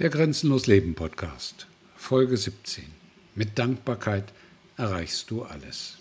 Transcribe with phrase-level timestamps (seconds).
[0.00, 2.82] Der Grenzenlos Leben Podcast, Folge 17.
[3.36, 4.32] Mit Dankbarkeit
[4.76, 5.98] erreichst du alles.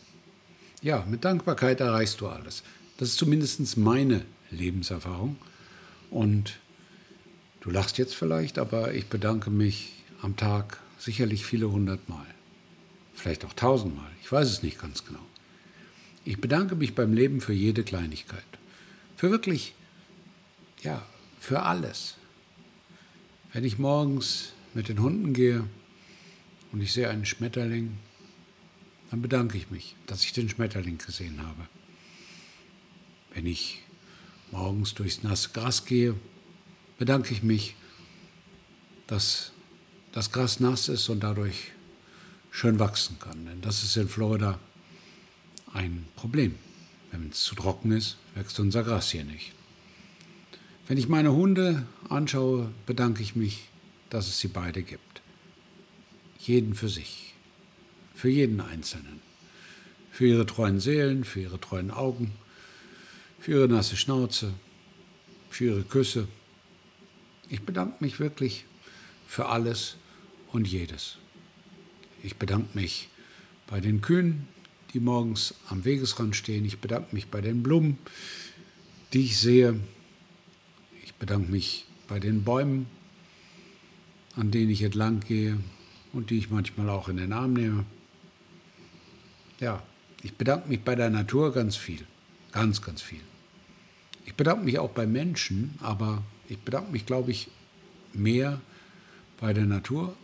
[0.81, 2.63] Ja, mit Dankbarkeit erreichst du alles.
[2.97, 5.37] Das ist zumindest meine Lebenserfahrung.
[6.09, 6.57] Und
[7.61, 12.25] du lachst jetzt vielleicht, aber ich bedanke mich am Tag sicherlich viele hundert Mal.
[13.13, 14.09] Vielleicht auch tausendmal.
[14.23, 15.23] Ich weiß es nicht ganz genau.
[16.25, 18.41] Ich bedanke mich beim Leben für jede Kleinigkeit.
[19.17, 19.75] Für wirklich,
[20.81, 21.05] ja,
[21.39, 22.15] für alles.
[23.53, 25.63] Wenn ich morgens mit den Hunden gehe
[26.71, 27.99] und ich sehe einen Schmetterling,
[29.11, 31.67] dann bedanke ich mich, dass ich den Schmetterling gesehen habe.
[33.35, 33.83] Wenn ich
[34.49, 36.15] morgens durchs nasse Gras gehe,
[36.97, 37.75] bedanke ich mich,
[39.05, 39.51] dass
[40.13, 41.73] das Gras nass ist und dadurch
[42.49, 43.45] schön wachsen kann.
[43.45, 44.59] Denn das ist in Florida
[45.73, 46.55] ein Problem.
[47.11, 49.53] Wenn es zu trocken ist, wächst unser Gras hier nicht.
[50.87, 53.69] Wenn ich meine Hunde anschaue, bedanke ich mich,
[54.09, 55.21] dass es sie beide gibt.
[56.39, 57.33] Jeden für sich,
[58.13, 59.21] für jeden Einzelnen.
[60.11, 62.33] Für ihre treuen Seelen, für ihre treuen Augen,
[63.39, 64.53] für ihre nasse Schnauze,
[65.49, 66.27] für ihre Küsse.
[67.49, 68.65] Ich bedanke mich wirklich
[69.25, 69.97] für alles
[70.51, 71.17] und jedes.
[72.21, 73.09] Ich bedanke mich
[73.67, 74.47] bei den Kühen,
[74.93, 76.65] die morgens am Wegesrand stehen.
[76.65, 77.97] Ich bedanke mich bei den Blumen,
[79.13, 79.79] die ich sehe.
[81.23, 82.85] Bedanke mich bei den Bäumen,
[84.35, 85.57] an denen ich entlang gehe
[86.11, 87.85] und die ich manchmal auch in den Arm nehme.
[89.61, 89.81] Ja,
[90.21, 92.05] ich bedanke mich bei der Natur ganz viel,
[92.51, 93.21] ganz, ganz viel.
[94.25, 97.47] Ich bedanke mich auch bei Menschen, aber ich bedanke mich, glaube ich,
[98.11, 98.59] mehr
[99.39, 100.17] bei der Natur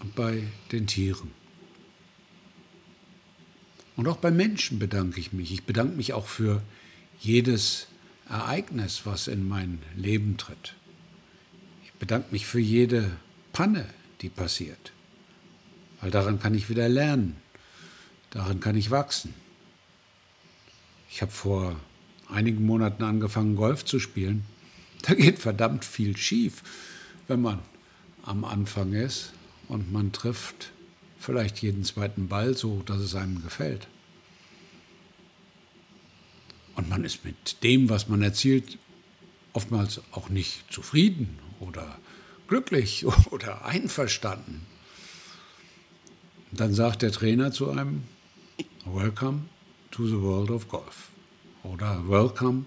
[0.00, 1.32] und bei den Tieren.
[3.94, 5.52] Und auch bei Menschen bedanke ich mich.
[5.52, 6.62] Ich bedanke mich auch für
[7.20, 7.88] jedes
[8.28, 10.74] Ereignis, was in mein Leben tritt.
[11.84, 13.10] Ich bedanke mich für jede
[13.52, 13.86] Panne,
[14.20, 14.92] die passiert.
[16.00, 17.36] Weil daran kann ich wieder lernen.
[18.30, 19.34] Daran kann ich wachsen.
[21.10, 21.76] Ich habe vor
[22.28, 24.44] einigen Monaten angefangen, Golf zu spielen.
[25.02, 26.64] Da geht verdammt viel schief,
[27.28, 27.60] wenn man
[28.24, 29.32] am Anfang ist
[29.68, 30.72] und man trifft
[31.20, 33.86] vielleicht jeden zweiten Ball so, dass es einem gefällt.
[36.78, 38.78] Und man ist mit dem, was man erzielt,
[39.52, 41.98] oftmals auch nicht zufrieden oder
[42.46, 44.64] glücklich oder einverstanden.
[46.52, 48.04] Dann sagt der Trainer zu einem,
[48.84, 49.46] Welcome
[49.90, 51.08] to the world of golf.
[51.64, 52.66] Oder Welcome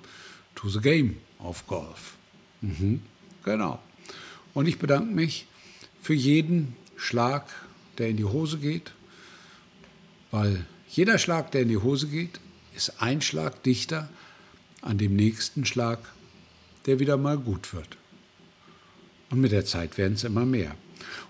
[0.56, 2.18] to the game of golf.
[2.60, 3.02] Mhm,
[3.46, 3.82] genau.
[4.54, 5.48] Und ich bedanke mich
[6.02, 7.46] für jeden Schlag,
[7.98, 8.92] der in die Hose geht,
[10.32, 12.42] weil jeder Schlag, der in die Hose geht,
[12.76, 14.10] ist ein Schlag dichter
[14.82, 16.00] an dem nächsten Schlag,
[16.86, 17.98] der wieder mal gut wird.
[19.30, 20.76] Und mit der Zeit werden es immer mehr.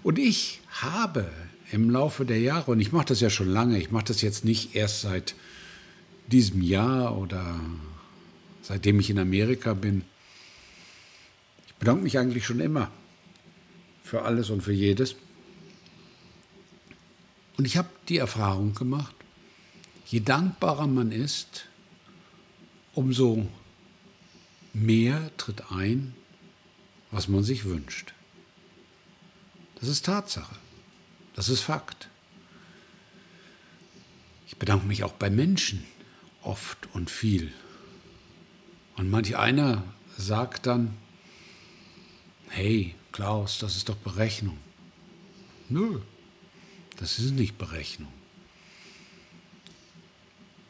[0.03, 1.29] Und ich habe
[1.71, 4.43] im Laufe der Jahre, und ich mache das ja schon lange, ich mache das jetzt
[4.43, 5.35] nicht erst seit
[6.27, 7.59] diesem Jahr oder
[8.61, 10.03] seitdem ich in Amerika bin,
[11.67, 12.91] ich bedanke mich eigentlich schon immer
[14.03, 15.15] für alles und für jedes.
[17.57, 19.15] Und ich habe die Erfahrung gemacht,
[20.05, 21.65] je dankbarer man ist,
[22.93, 23.47] umso
[24.73, 26.13] mehr tritt ein,
[27.11, 28.13] was man sich wünscht.
[29.75, 30.55] Das ist Tatsache.
[31.33, 32.09] Das ist Fakt.
[34.47, 35.85] Ich bedanke mich auch bei Menschen
[36.41, 37.51] oft und viel.
[38.97, 39.83] Und manch einer
[40.17, 40.95] sagt dann,
[42.49, 44.57] hey Klaus, das ist doch Berechnung.
[45.69, 46.01] Nö,
[46.97, 48.11] das ist nicht Berechnung.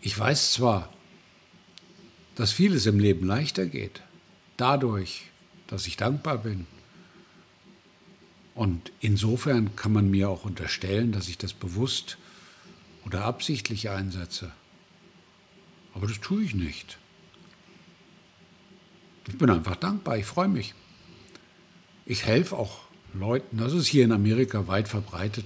[0.01, 0.91] Ich weiß zwar,
[2.35, 4.01] dass vieles im Leben leichter geht,
[4.57, 5.23] dadurch,
[5.67, 6.65] dass ich dankbar bin.
[8.55, 12.17] Und insofern kann man mir auch unterstellen, dass ich das bewusst
[13.05, 14.51] oder absichtlich einsetze.
[15.93, 16.97] Aber das tue ich nicht.
[19.27, 20.73] Ich bin einfach dankbar, ich freue mich.
[22.05, 22.81] Ich helfe auch
[23.13, 25.45] Leuten, das ist hier in Amerika weit verbreitet,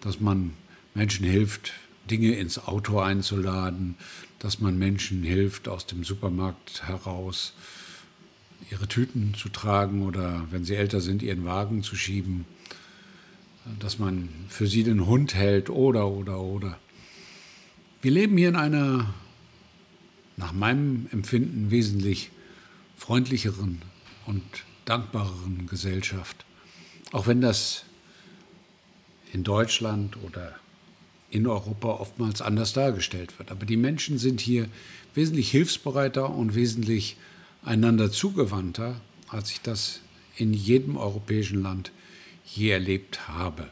[0.00, 0.54] dass man
[0.94, 1.72] Menschen hilft,
[2.10, 3.96] Dinge ins Auto einzuladen,
[4.38, 7.54] dass man Menschen hilft, aus dem Supermarkt heraus
[8.70, 12.44] ihre Tüten zu tragen oder wenn sie älter sind, ihren Wagen zu schieben,
[13.78, 16.78] dass man für sie den Hund hält oder, oder, oder.
[18.02, 19.12] Wir leben hier in einer,
[20.36, 22.30] nach meinem Empfinden, wesentlich
[22.96, 23.82] freundlicheren
[24.26, 24.42] und
[24.84, 26.44] dankbareren Gesellschaft.
[27.12, 27.84] Auch wenn das
[29.32, 30.54] in Deutschland oder
[31.30, 33.50] in Europa oftmals anders dargestellt wird.
[33.50, 34.68] Aber die Menschen sind hier
[35.14, 37.16] wesentlich hilfsbereiter und wesentlich
[37.62, 40.00] einander zugewandter, als ich das
[40.36, 41.92] in jedem europäischen Land
[42.44, 43.70] je erlebt habe.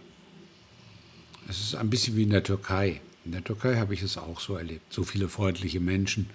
[1.49, 3.01] Es ist ein bisschen wie in der Türkei.
[3.25, 4.93] In der Türkei habe ich es auch so erlebt.
[4.93, 6.29] So viele freundliche Menschen,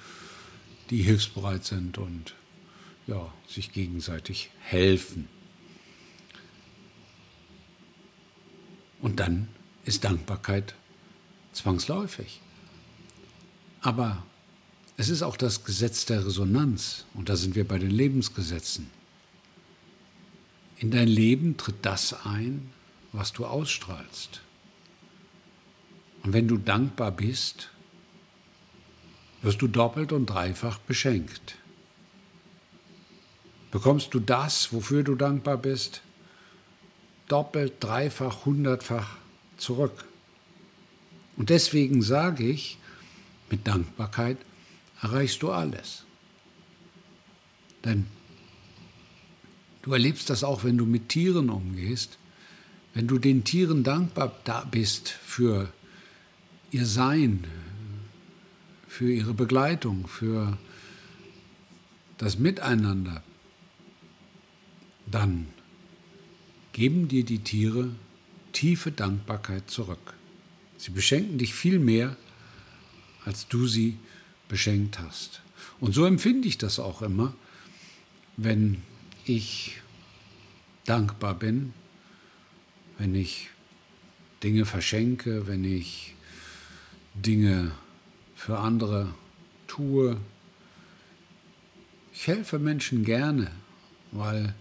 [0.90, 2.36] die hilfsbereit sind und
[3.08, 5.28] ja, sich gegenseitig helfen.
[9.02, 9.50] Und dann
[9.86, 10.76] ist Dankbarkeit
[11.54, 12.42] zwangsläufig.
[13.82, 14.24] Aber
[14.98, 18.90] es ist auch das Gesetz der Resonanz und da sind wir bei den Lebensgesetzen.
[20.78, 22.70] In dein Leben tritt das ein,
[23.12, 24.42] was du ausstrahlst.
[26.24, 27.70] Und wenn du dankbar bist,
[29.42, 31.56] wirst du doppelt und dreifach beschenkt.
[33.72, 36.02] Bekommst du das, wofür du dankbar bist,
[37.28, 39.18] doppelt, dreifach, hundertfach
[39.58, 40.06] zurück.
[41.38, 42.78] Und deswegen sage ich,
[43.50, 44.38] mit Dankbarkeit
[45.02, 46.04] erreichst du alles.
[47.84, 48.06] Denn
[49.82, 52.18] du erlebst das auch, wenn du mit Tieren umgehst,
[52.94, 54.32] wenn du den Tieren dankbar
[54.70, 55.72] bist für
[56.72, 57.46] ihr Sein,
[58.88, 60.58] für ihre Begleitung, für
[62.18, 63.24] das Miteinander,
[65.08, 65.48] dann
[66.72, 67.90] geben dir die Tiere
[68.52, 70.14] tiefe Dankbarkeit zurück.
[70.78, 72.16] Sie beschenken dich viel mehr,
[73.26, 73.98] als du sie
[74.48, 75.42] beschenkt hast.
[75.80, 77.34] Und so empfinde ich das auch immer,
[78.38, 78.82] wenn
[79.26, 79.82] ich
[80.86, 81.74] dankbar bin,
[82.98, 83.50] wenn ich
[84.44, 86.16] Dinge verschenke, wenn ich
[87.14, 87.72] Dinge
[88.36, 89.14] für andere
[89.68, 90.18] tue.
[92.14, 93.52] Ich helfe Menschen gerne,
[94.12, 94.54] weil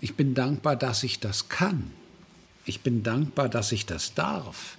[0.00, 1.92] ich bin dankbar, dass ich das kann.
[2.64, 4.78] Ich bin dankbar, dass ich das darf.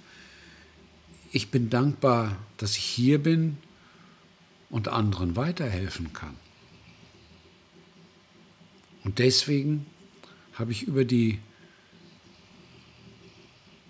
[1.32, 3.58] Ich bin dankbar, dass ich hier bin
[4.70, 6.36] und anderen weiterhelfen kann.
[9.02, 9.84] Und deswegen
[10.54, 11.38] habe ich über die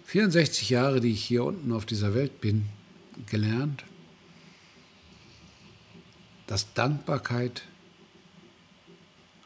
[0.06, 2.67] 64 Jahre, die ich hier unten auf dieser Welt bin,
[3.26, 3.85] gelernt,
[6.47, 7.62] dass Dankbarkeit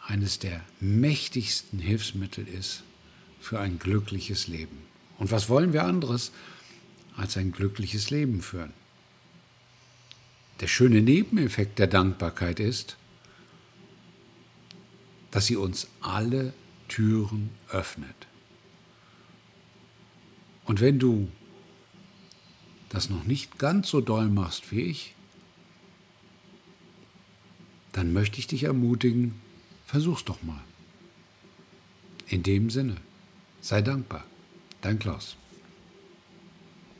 [0.07, 2.83] eines der mächtigsten Hilfsmittel ist
[3.41, 4.79] für ein glückliches Leben.
[5.19, 6.33] Und was wollen wir anderes
[7.17, 8.73] als ein glückliches Leben führen?
[10.61, 12.97] Der schöne Nebeneffekt der Dankbarkeit ist,
[15.31, 16.53] dass sie uns alle
[16.89, 18.27] Türen öffnet.
[20.65, 21.29] Und wenn du
[22.89, 25.15] das noch nicht ganz so doll machst wie ich,
[27.93, 29.35] dann möchte ich dich ermutigen,
[29.89, 30.63] Versuch's doch mal.
[32.27, 32.99] In dem Sinne,
[33.61, 34.25] sei dankbar.
[34.81, 35.37] Dein Klaus.